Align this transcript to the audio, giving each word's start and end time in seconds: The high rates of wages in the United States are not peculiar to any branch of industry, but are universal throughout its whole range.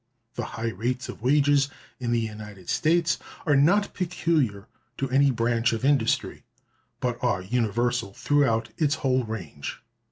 The 0.33 0.45
high 0.57 0.69
rates 0.71 1.09
of 1.09 1.21
wages 1.21 1.69
in 1.99 2.11
the 2.11 2.19
United 2.19 2.69
States 2.69 3.19
are 3.45 3.55
not 3.55 3.93
peculiar 3.93 4.65
to 4.97 5.07
any 5.11 5.29
branch 5.29 5.73
of 5.73 5.85
industry, 5.85 6.41
but 6.99 7.23
are 7.23 7.43
universal 7.43 8.11
throughout 8.11 8.69
its 8.79 8.95
whole 9.05 9.23
range. 9.23 9.83